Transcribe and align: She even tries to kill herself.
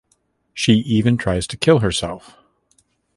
She 0.55 0.77
even 0.79 1.15
tries 1.15 1.45
to 1.45 1.55
kill 1.57 1.77
herself. 1.81 2.35